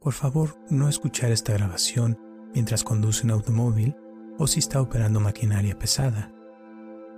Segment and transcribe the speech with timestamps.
[0.00, 2.18] por favor no escuchar esta grabación
[2.54, 3.94] mientras conduce un automóvil
[4.38, 6.32] o si está operando maquinaria pesada.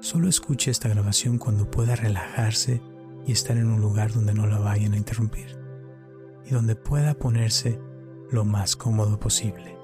[0.00, 2.82] Solo escuche esta grabación cuando pueda relajarse
[3.24, 5.56] y estar en un lugar donde no la vayan a interrumpir
[6.44, 7.78] y donde pueda ponerse
[8.32, 9.76] lo más cómodo posible.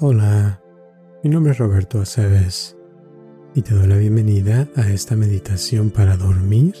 [0.00, 0.60] Hola,
[1.24, 2.76] mi nombre es Roberto Aceves
[3.54, 6.74] y te doy la bienvenida a esta meditación para dormir,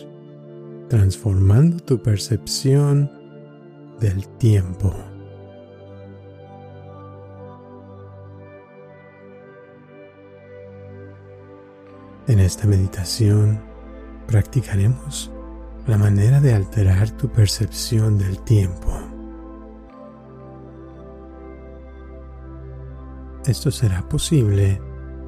[0.88, 3.10] transformando tu percepción
[4.00, 4.94] del tiempo.
[12.28, 13.60] En esta meditación
[14.26, 15.30] practicaremos
[15.86, 18.92] la manera de alterar tu percepción del tiempo.
[23.46, 24.80] Esto será posible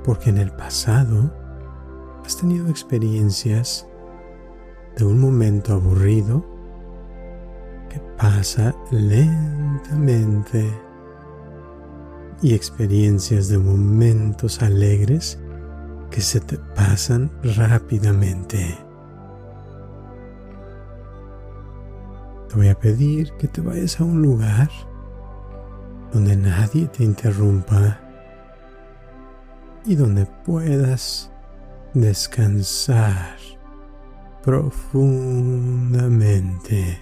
[0.05, 1.33] porque en el pasado
[2.25, 3.88] has tenido experiencias
[4.99, 6.45] de un momento aburrido
[7.89, 10.69] que pasa lentamente
[12.43, 15.39] y experiencias de momentos alegres
[16.11, 18.77] que se te pasan rápidamente.
[22.49, 24.69] Te voy a pedir que te vayas a un lugar
[26.13, 28.01] donde nadie te interrumpa
[29.85, 31.31] y donde puedas
[31.95, 33.58] descansar
[34.43, 36.99] profundamente.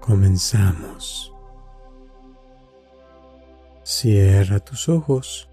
[0.00, 1.34] Comenzamos.
[3.82, 5.48] Cierra tus ojos.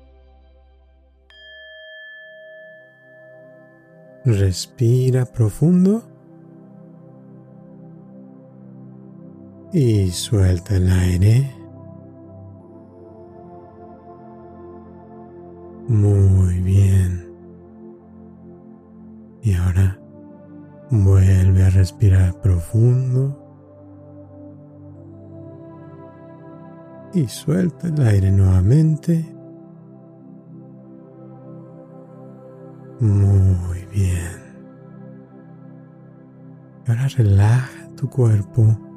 [4.25, 6.03] Respira profundo
[9.71, 11.55] y suelta el aire.
[19.49, 19.99] Y ahora
[20.91, 23.35] vuelve a respirar profundo
[27.15, 29.25] y suelta el aire nuevamente.
[32.99, 34.37] Muy bien.
[36.87, 38.88] Ahora relaja tu cuerpo.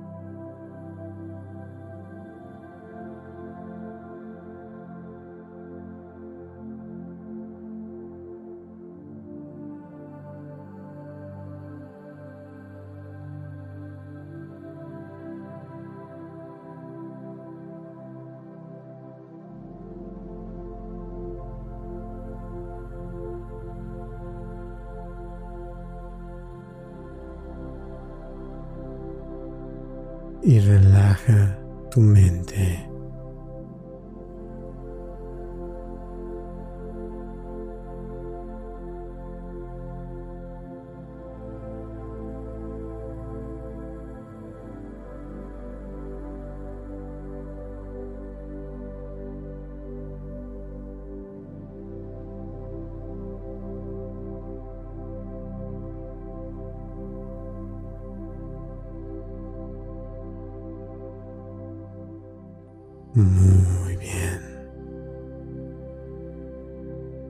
[63.22, 64.40] Muy bien.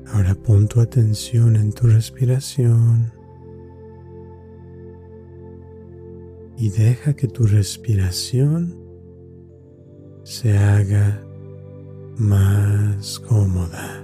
[0.07, 3.13] Ahora pon tu atención en tu respiración
[6.57, 8.79] y deja que tu respiración
[10.23, 11.23] se haga
[12.17, 14.02] más cómoda.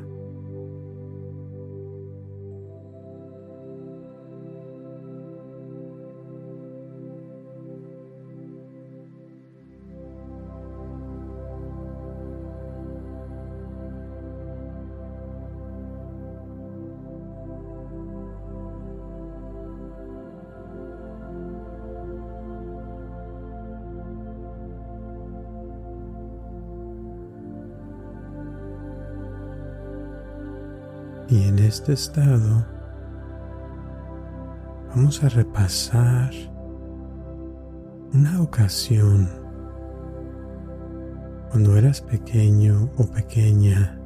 [31.69, 32.67] Este estado
[34.89, 36.31] vamos a repasar
[38.15, 39.29] una ocasión
[41.51, 44.01] cuando eras pequeño o pequeña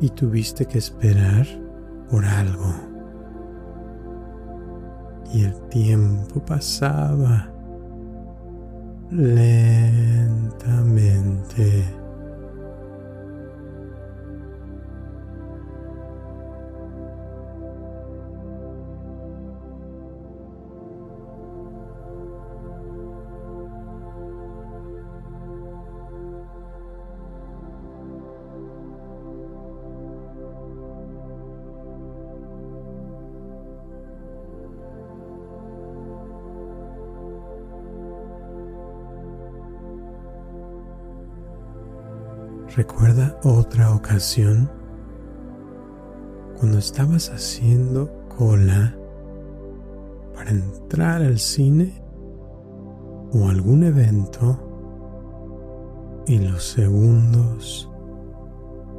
[0.00, 1.46] y tuviste que esperar
[2.10, 2.74] por algo.
[5.32, 7.48] Y el tiempo pasaba
[9.10, 9.64] lentamente.
[42.76, 44.68] Recuerda otra ocasión
[46.58, 48.96] cuando estabas haciendo cola
[50.34, 52.02] para entrar al cine
[53.32, 54.58] o algún evento
[56.26, 57.88] y los segundos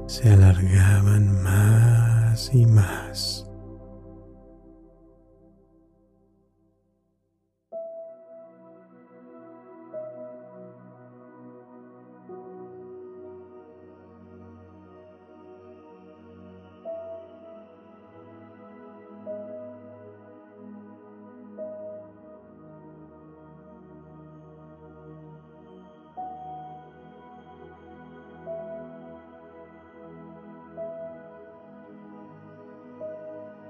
[0.07, 3.44] se alargaban más y más.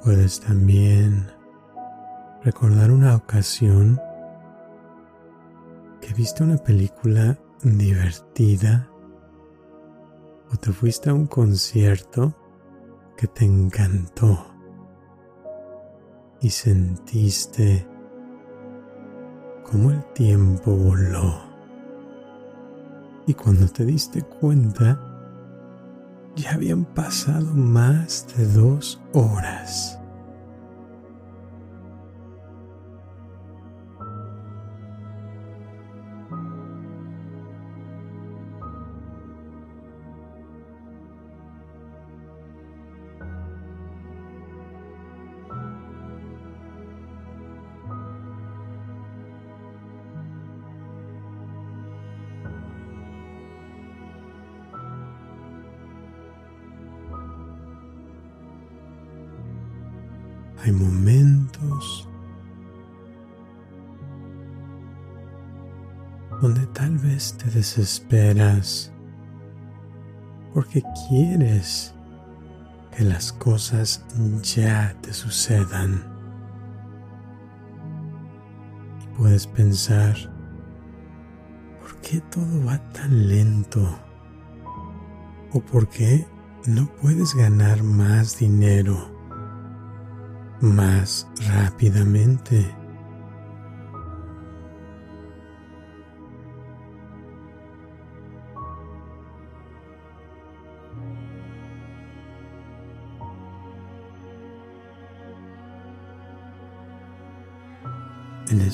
[0.06, 1.31] Puedes también
[2.44, 4.00] recordar una ocasión
[6.00, 8.88] que viste una película divertida
[10.54, 12.36] o te fuiste a un concierto
[13.18, 14.46] que te encantó
[16.40, 17.88] y sentiste
[19.63, 21.34] cómo el tiempo voló.
[23.25, 25.05] Y cuando te diste cuenta,
[26.35, 29.99] ya habían pasado más de dos horas.
[67.65, 68.91] Desesperas
[70.53, 71.95] porque quieres
[72.95, 74.06] que las cosas
[74.44, 76.03] ya te sucedan.
[79.01, 80.15] Y puedes pensar,
[81.81, 84.00] ¿por qué todo va tan lento?
[85.51, 86.27] ¿O por qué
[86.68, 89.15] no puedes ganar más dinero?
[90.61, 92.73] más rápidamente.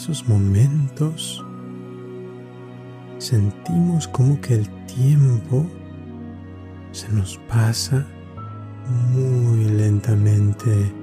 [0.01, 1.45] Esos momentos
[3.19, 5.63] sentimos como que el tiempo
[6.91, 8.03] se nos pasa
[9.13, 11.00] muy lentamente.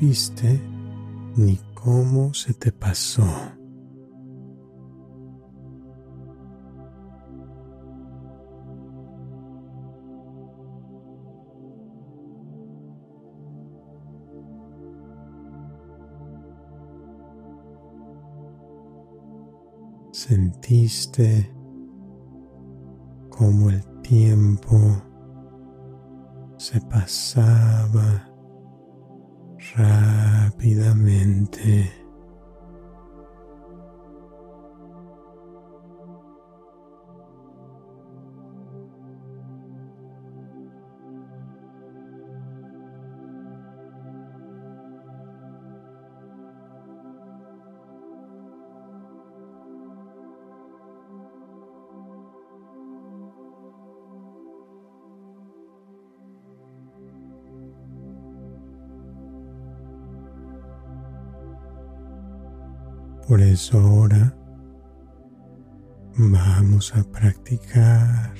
[0.00, 0.58] Supiste
[1.36, 3.26] ni cómo se te pasó.
[20.12, 21.50] Sentiste
[23.28, 24.78] como el tiempo
[26.56, 28.29] se pasaba
[29.76, 31.99] rápidamente.
[63.50, 64.36] Eso ahora
[66.16, 68.32] vamos a practicar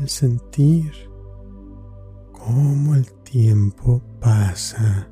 [0.00, 0.92] el sentir
[2.32, 5.08] cómo el tiempo pasa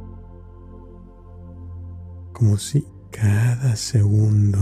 [2.31, 2.85] como si
[3.19, 4.59] cada segundo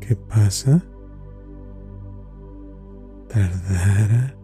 [0.00, 0.84] que pasa
[3.26, 4.36] tardara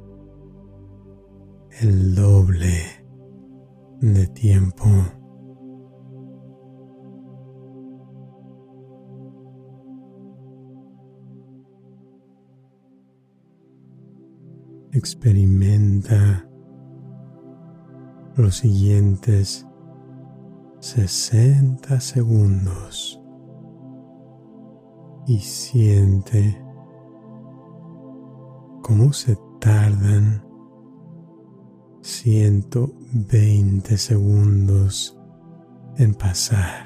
[1.82, 2.78] el doble
[4.00, 4.86] de tiempo.
[14.92, 16.48] Experimenta
[18.36, 19.65] los siguientes
[20.86, 23.20] 60 segundos
[25.26, 26.62] y siente
[28.82, 30.44] cómo se tardan
[32.02, 35.18] 120 segundos
[35.96, 36.85] en pasar.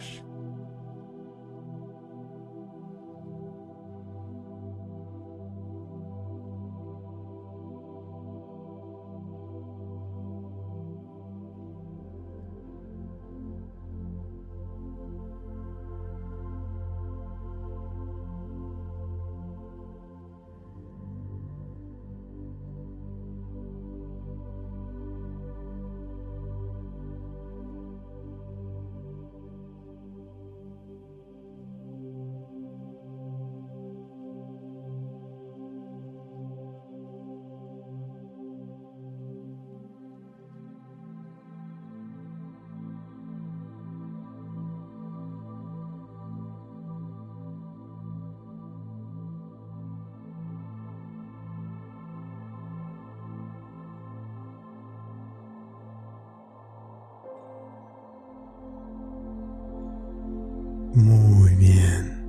[60.95, 62.21] Muy bien.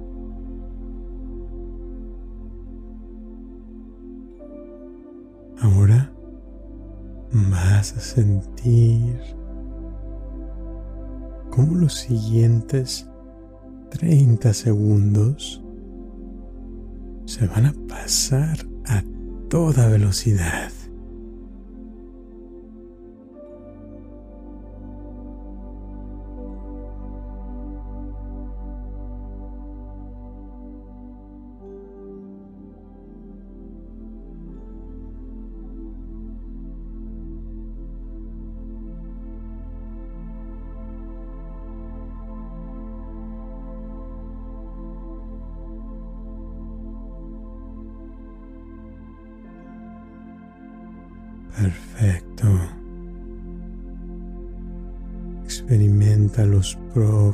[5.59, 6.11] Ahora
[7.33, 9.19] vas a sentir
[11.49, 13.07] cómo los siguientes
[13.91, 15.63] 30 segundos
[17.25, 19.03] se van a pasar a
[19.49, 20.71] toda velocidad.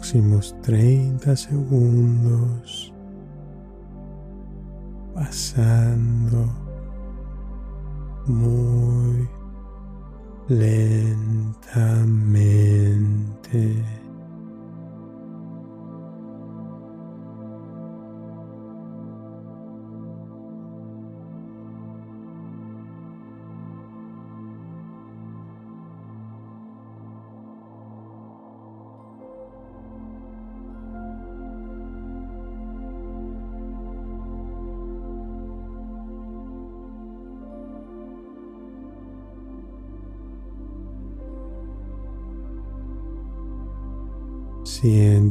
[0.08, 2.94] Próximos 30 segundos
[5.14, 6.48] pasando
[8.26, 9.28] muy
[10.48, 11.48] lentamente.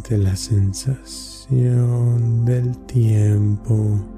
[0.06, 1.50] Siente la sensación
[2.44, 4.15] del tiempo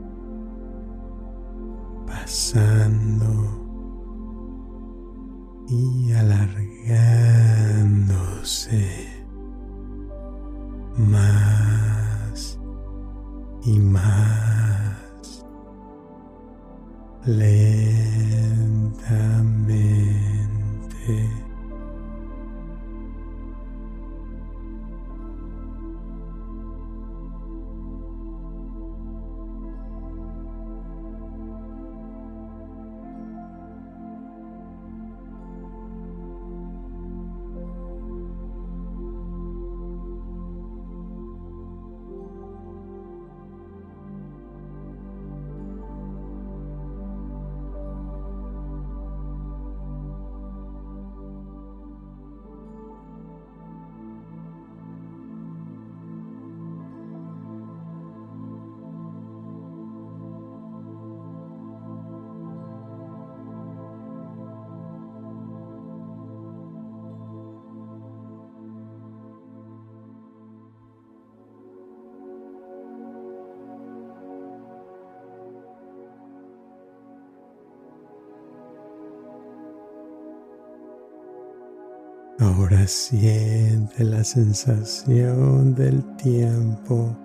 [82.40, 87.16] Ahora siente la sensación del tiempo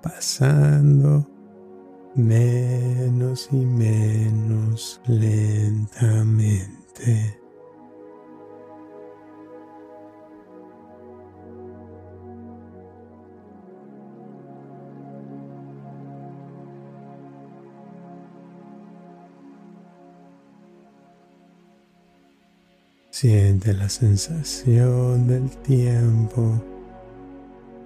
[0.00, 1.28] pasando
[2.14, 6.64] menos y menos lentamente.
[23.14, 26.60] Siente la sensación del tiempo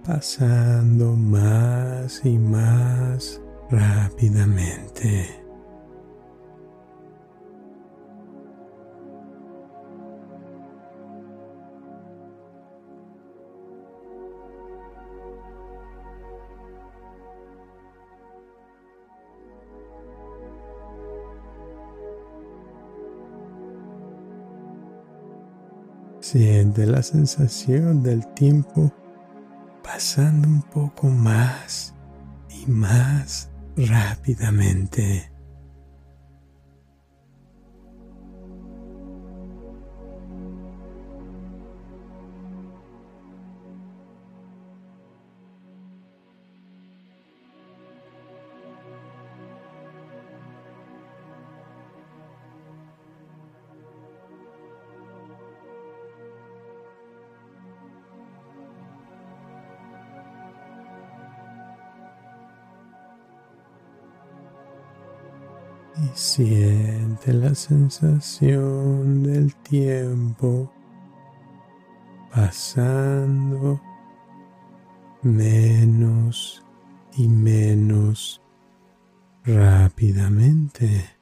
[0.02, 3.38] pasando más y más
[3.70, 5.47] rápidamente.
[26.30, 28.92] Siente la sensación del tiempo
[29.82, 31.94] pasando un poco más
[32.50, 35.32] y más rápidamente.
[66.38, 70.70] Siente la sensación del tiempo
[72.32, 73.80] pasando
[75.22, 76.64] menos
[77.16, 78.40] y menos
[79.44, 81.17] rápidamente.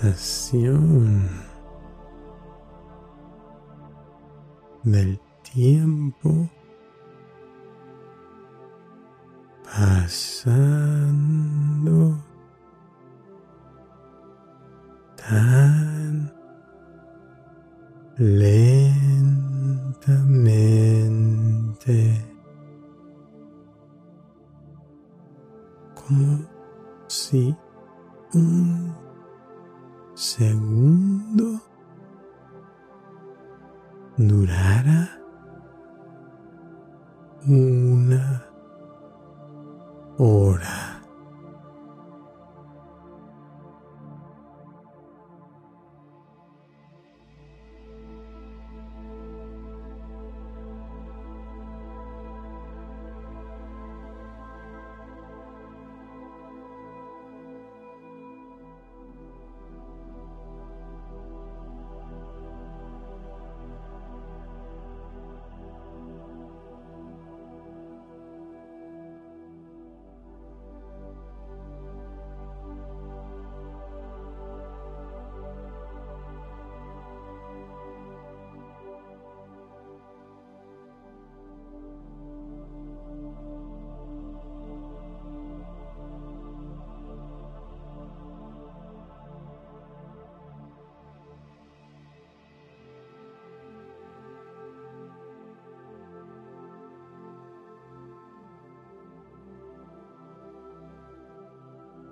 [0.00, 1.28] Sensación
[4.84, 5.97] del tiempo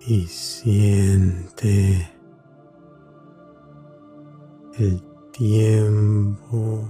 [0.06, 2.08] y siente
[4.78, 6.88] el tiempo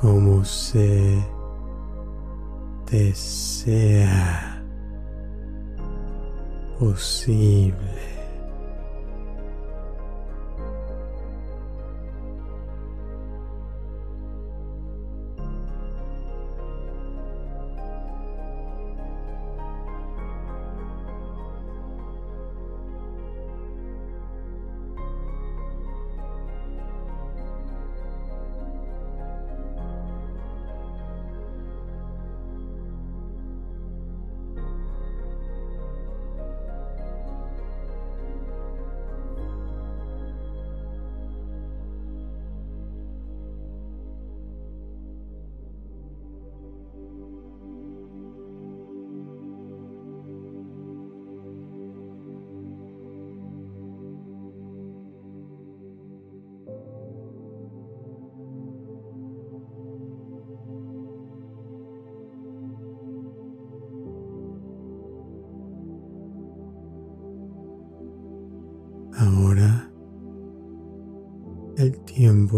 [0.00, 1.24] como se
[2.90, 4.62] desea
[6.78, 8.15] posible.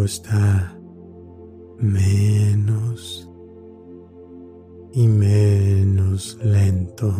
[0.09, 0.75] Está
[1.79, 3.31] menos
[4.92, 7.12] y menos lento.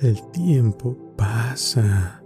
[0.00, 2.22] El tiempo pasa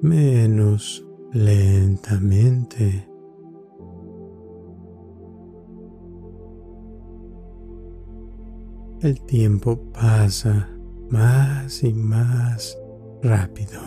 [0.00, 3.08] menos lentamente.
[9.02, 10.75] el tiempo pasa
[11.10, 12.76] más y más
[13.22, 13.80] rápido.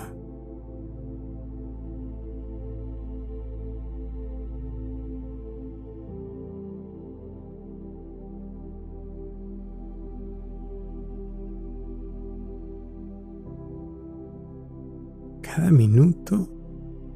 [15.42, 16.48] Cada minuto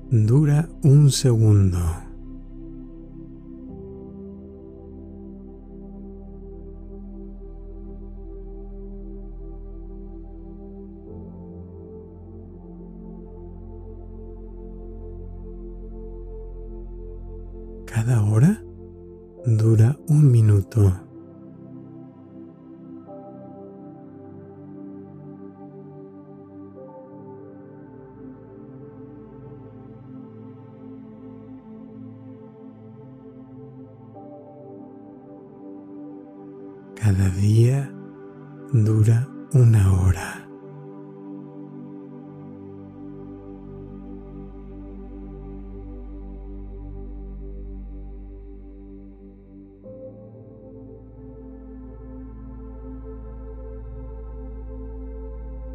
[0.10, 2.03] dura un segundo.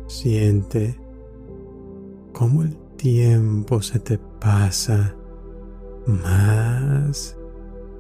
[0.09, 0.99] Siente
[2.33, 5.15] cómo el tiempo se te pasa
[6.07, 7.37] más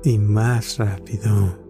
[0.02, 1.67] y más rápido.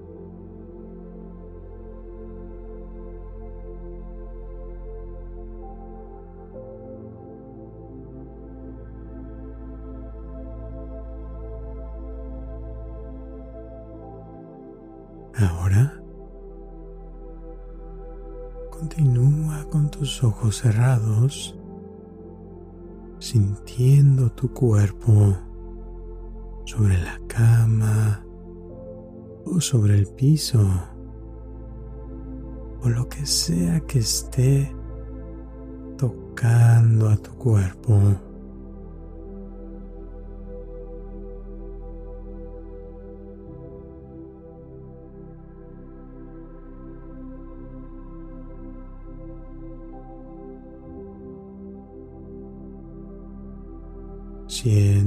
[20.22, 21.58] Ojos cerrados,
[23.18, 25.36] sintiendo tu cuerpo
[26.64, 28.24] sobre la cama
[29.44, 30.68] o sobre el piso
[32.82, 34.74] o lo que sea que esté
[35.96, 38.27] tocando a tu cuerpo.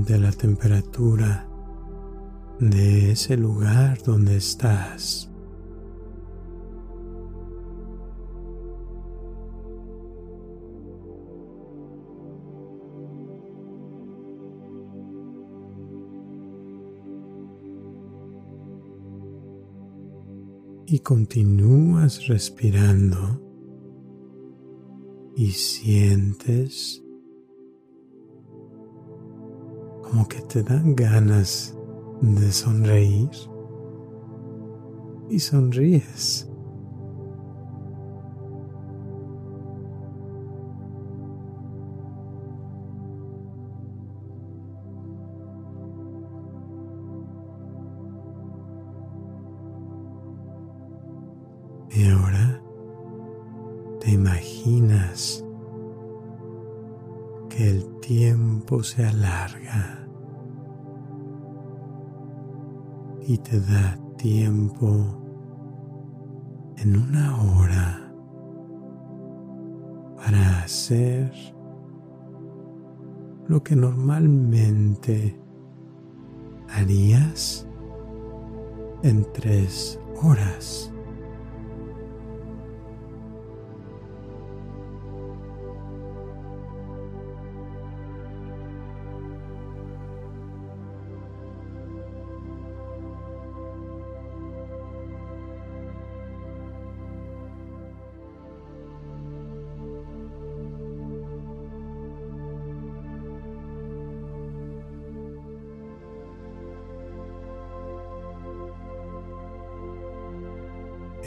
[0.04, 1.48] Siente la temperatura
[2.60, 5.28] de ese lugar donde estás.
[20.88, 23.40] y continúas respirando
[25.38, 27.02] y sientes
[30.12, 31.74] como que te dan ganas
[32.19, 33.30] de sonreír
[35.30, 36.51] y sonríes.
[63.32, 64.89] Y te da tiempo
[66.76, 68.13] en una hora
[70.17, 71.32] para hacer
[73.48, 75.39] lo que normalmente
[76.67, 77.65] harías
[79.02, 80.91] en tres horas.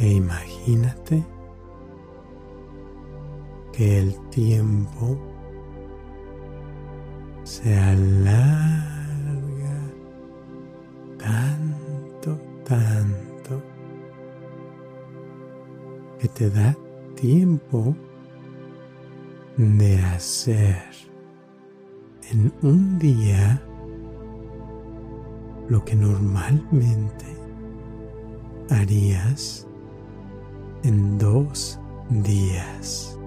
[0.05, 1.25] E imagínate
[3.73, 5.19] que el tiempo
[7.43, 8.21] se alarga
[11.17, 13.63] tanto, tanto,
[16.19, 16.77] que te da
[17.15, 17.97] tiempo
[19.57, 20.85] de hacer
[22.31, 23.63] en un día
[25.71, 27.25] lo que normalmente
[28.69, 29.67] harías
[30.85, 31.79] en dos
[32.11, 33.19] días.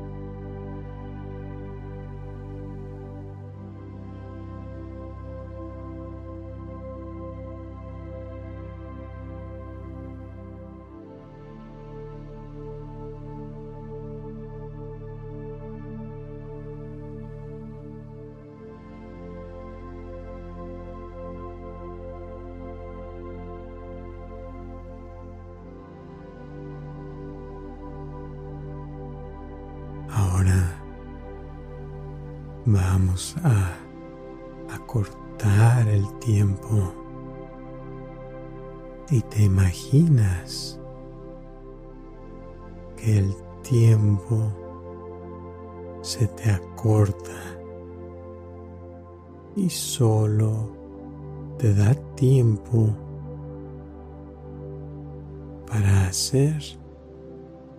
[33.43, 33.75] A
[34.69, 36.93] acortar el tiempo.
[39.09, 40.79] Y te imaginas
[42.95, 44.53] que el tiempo
[46.01, 47.57] se te acorta
[49.55, 50.69] y solo
[51.57, 52.89] te da tiempo
[55.65, 56.61] para hacer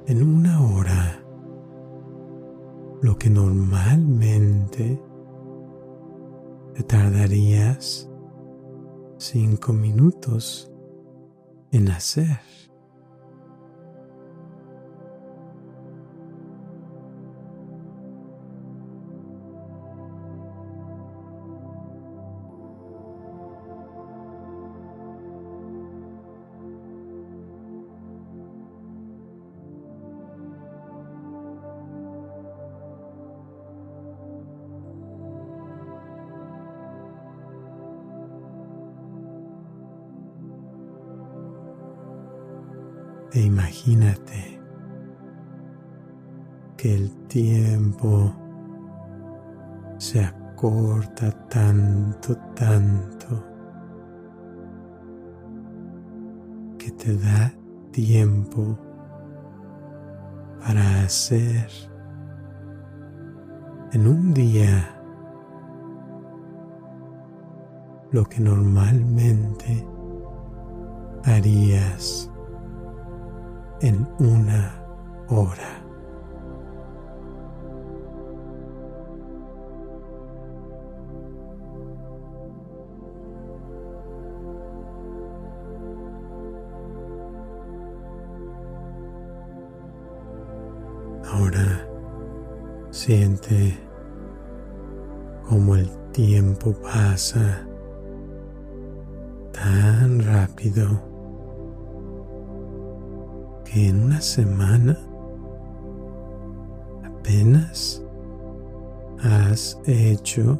[0.06, 1.22] en una hora
[3.00, 5.07] lo que normalmente te
[6.88, 8.08] tardarías
[9.18, 10.72] cinco minutos
[11.70, 12.47] en hacer.
[49.98, 53.44] Se acorta tanto, tanto,
[56.78, 57.52] que te da
[57.90, 58.78] tiempo
[60.60, 61.68] para hacer
[63.92, 64.94] en un día
[68.10, 69.86] lo que normalmente
[71.24, 72.30] harías
[73.80, 74.82] en una
[75.28, 75.87] hora.
[91.30, 91.86] Ahora
[92.90, 93.78] siente
[95.46, 97.66] cómo el tiempo pasa
[99.52, 100.88] tan rápido
[103.64, 104.98] que en una semana
[107.04, 108.02] apenas
[109.20, 110.58] has hecho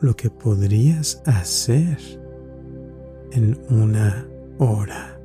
[0.00, 1.98] lo que podrías hacer
[3.32, 4.26] en una
[4.58, 5.19] hora.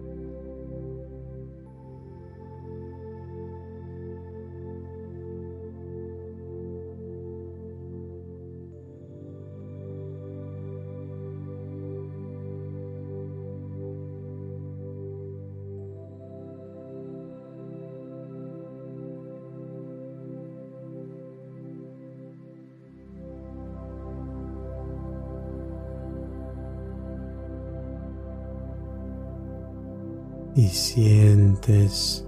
[30.76, 32.28] Sientes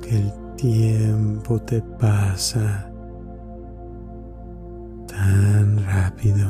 [0.00, 2.88] que el tiempo te pasa
[5.08, 6.46] tan rápido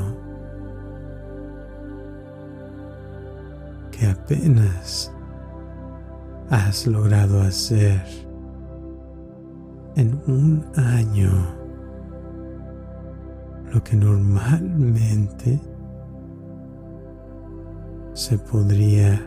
[3.90, 5.11] que apenas
[6.50, 8.02] has logrado hacer
[9.96, 11.31] en un año
[13.72, 15.59] lo que normalmente
[18.33, 19.21] se podría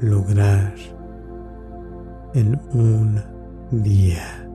[0.00, 0.72] lograr
[2.32, 3.20] en un
[3.72, 4.47] día.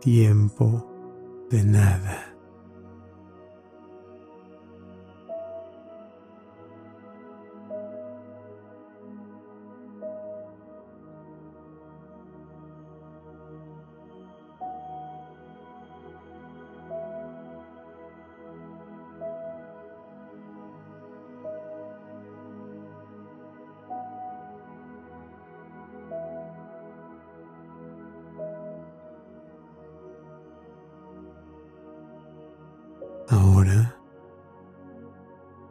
[0.00, 0.86] Tiempo
[1.50, 2.29] de nada.
[33.30, 33.94] Ahora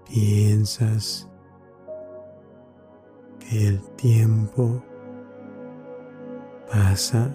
[0.07, 1.27] piensas
[3.37, 4.81] que el tiempo
[6.71, 7.29] pasa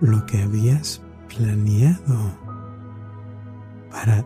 [0.00, 2.36] lo que habías planeado
[3.90, 4.24] para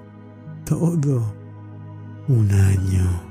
[0.64, 1.34] todo
[2.28, 3.28] un año.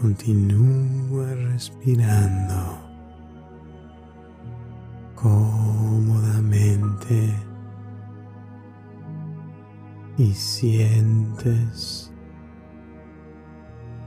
[0.00, 0.89] Continúa
[1.60, 2.80] respirando
[5.14, 6.58] cómodamente
[10.16, 12.10] y sientes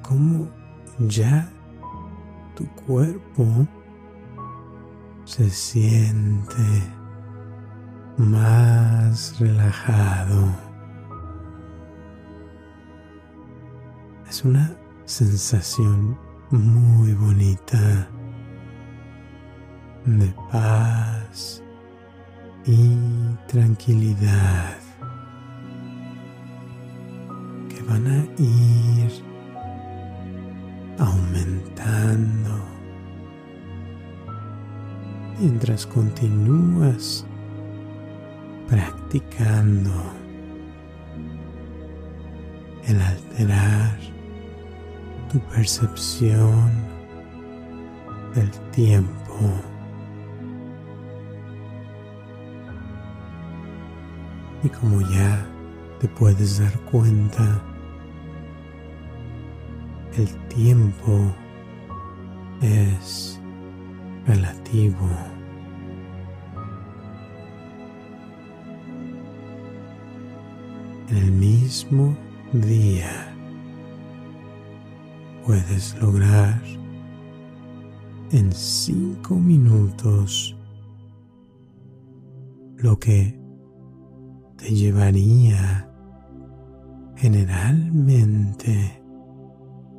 [0.02, 0.50] como
[1.08, 1.48] ya
[2.56, 3.68] tu cuerpo
[5.26, 6.82] se siente
[8.18, 10.48] más relajado.
[14.28, 14.76] Es una
[15.06, 16.18] sensación
[16.54, 18.08] muy bonita
[20.06, 21.64] de paz
[22.64, 22.96] y
[23.48, 24.78] tranquilidad
[27.70, 29.12] que van a ir
[31.00, 32.64] aumentando.
[35.40, 37.26] Mientras continúas
[38.68, 39.92] practicando
[42.86, 44.13] el alterar
[45.34, 46.72] tu percepción
[48.36, 49.50] del tiempo.
[54.64, 55.44] Y como ya
[56.00, 57.60] te puedes dar cuenta,
[60.18, 61.34] el tiempo
[62.62, 63.42] es
[64.28, 65.10] relativo.
[71.10, 72.16] El mismo
[72.52, 73.33] día
[75.46, 76.62] puedes lograr
[78.32, 80.56] en cinco minutos
[82.78, 83.40] lo que
[84.58, 85.90] te llevaría
[87.16, 89.02] generalmente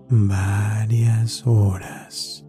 [0.08, 2.43] varias horas.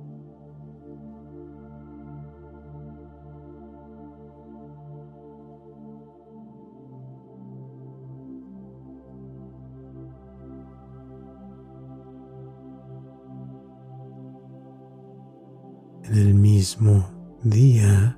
[16.65, 17.07] Mismo
[17.43, 18.17] día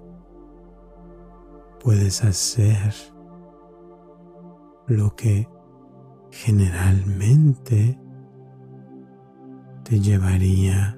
[1.84, 2.94] puedes hacer
[4.88, 5.50] lo que
[6.32, 8.00] generalmente
[9.84, 10.98] te llevaría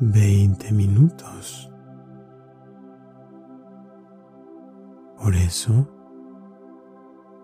[0.00, 1.70] 20 minutos.
[5.18, 5.86] Por eso,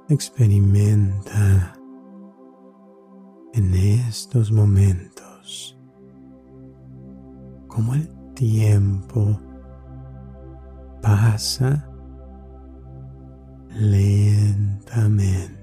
[0.08, 1.74] experimenta
[3.52, 5.78] en estos momentos
[7.68, 9.38] como el tiempo
[11.00, 11.86] pasa
[13.78, 15.61] lentamente.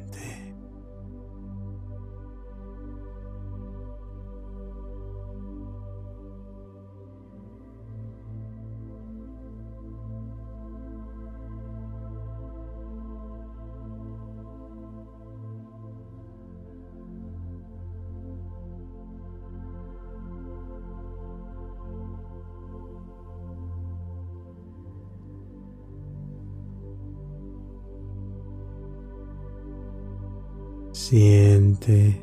[31.10, 32.22] Siente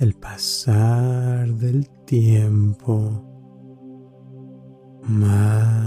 [0.00, 3.24] el pasar del tiempo
[5.02, 5.77] más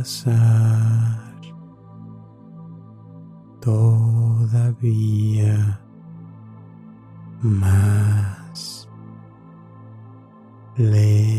[0.00, 1.36] pasar
[3.60, 4.74] todavía
[7.42, 8.88] más
[10.78, 11.30] lentamente.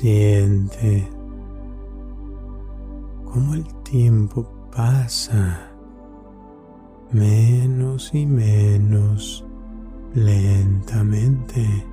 [0.00, 1.08] Siente
[3.24, 5.72] cómo el tiempo pasa
[7.10, 9.44] menos y menos
[10.14, 11.84] lentamente.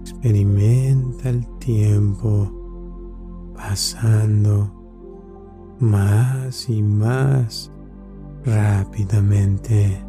[0.00, 0.71] Experimenta
[1.24, 2.50] el tiempo
[3.54, 4.70] pasando
[5.78, 7.70] más y más
[8.44, 10.04] rápidamente.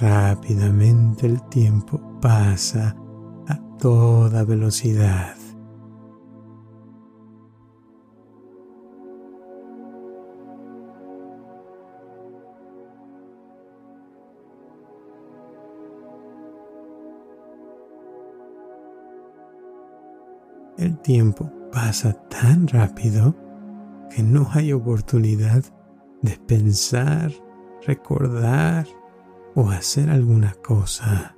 [0.00, 2.94] Rápidamente el tiempo pasa
[3.78, 5.36] toda velocidad.
[20.76, 23.34] El tiempo pasa tan rápido
[24.14, 25.64] que no hay oportunidad
[26.22, 27.32] de pensar,
[27.84, 28.86] recordar
[29.54, 31.37] o hacer alguna cosa.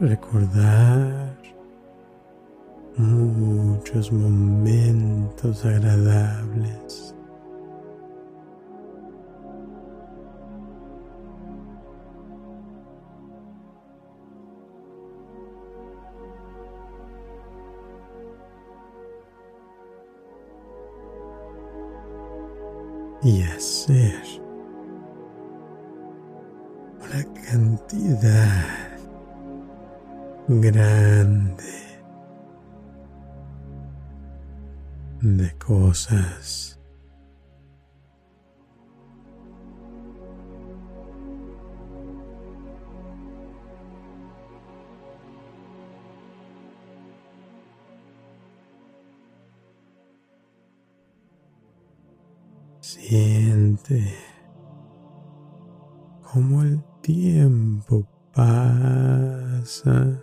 [0.00, 1.36] Recordar
[2.96, 7.13] muchos momentos agradables.
[30.74, 31.62] Grande
[35.20, 36.80] de cosas.
[52.80, 54.14] Siente
[56.32, 60.13] cómo el tiempo pasa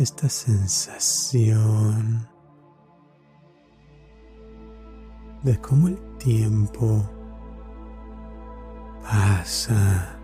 [0.00, 2.26] esta sensación
[5.42, 7.06] de cómo el tiempo
[9.02, 10.18] pasa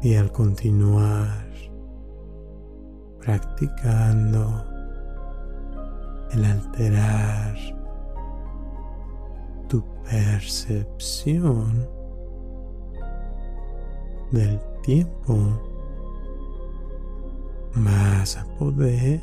[0.02, 1.46] Y al continuar
[3.26, 4.64] practicando
[6.30, 7.56] el alterar
[9.68, 11.88] tu percepción
[14.30, 15.36] del tiempo,
[17.74, 19.20] vas a poder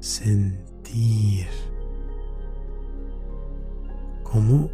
[0.00, 1.46] sentir
[4.24, 4.68] cómo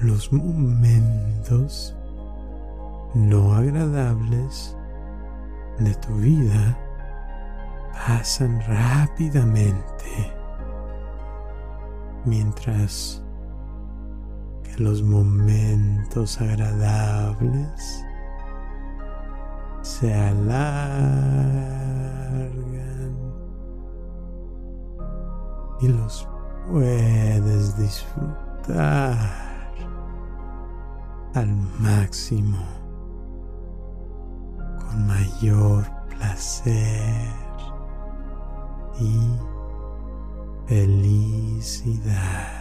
[0.00, 1.94] los momentos
[3.14, 4.77] no agradables
[5.78, 6.76] de tu vida
[7.92, 10.32] pasan rápidamente,
[12.24, 13.22] mientras
[14.62, 18.04] que los momentos agradables
[19.82, 20.48] se alargan
[25.80, 26.28] y los
[26.68, 29.18] puedes disfrutar
[31.34, 31.48] al
[31.78, 32.77] máximo
[34.88, 37.28] con mayor placer
[38.98, 39.20] y
[40.66, 42.57] felicidad.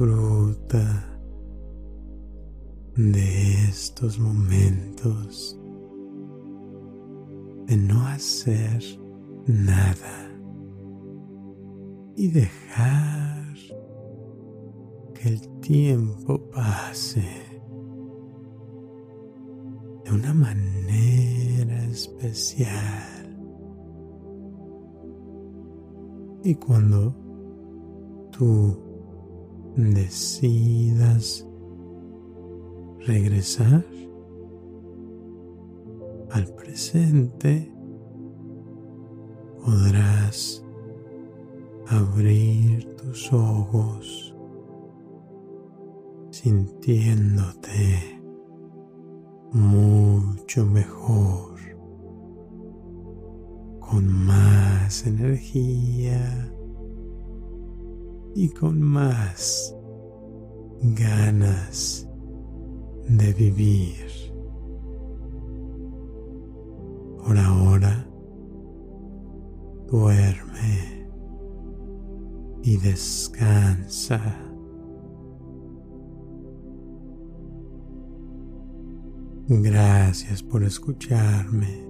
[0.00, 1.20] Disfruta
[2.96, 5.60] de estos momentos
[7.66, 8.82] de no hacer
[9.46, 10.30] nada
[12.16, 13.54] y dejar
[15.14, 17.22] que el tiempo pase
[20.04, 23.36] de una manera especial.
[26.42, 27.14] Y cuando
[28.30, 28.89] tú
[29.88, 31.46] decidas
[33.06, 33.84] regresar
[36.30, 37.72] al presente,
[39.64, 40.64] podrás
[41.88, 44.34] abrir tus ojos
[46.30, 48.20] sintiéndote
[49.52, 51.58] mucho mejor,
[53.80, 56.52] con más energía
[58.34, 59.74] y con más
[60.82, 62.08] ganas
[63.08, 64.06] de vivir.
[67.24, 68.06] Por ahora,
[69.88, 71.08] duerme
[72.62, 74.20] y descansa.
[79.48, 81.88] Gracias por escucharme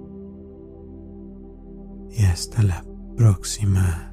[2.11, 2.84] y hasta la
[3.16, 4.09] próxima.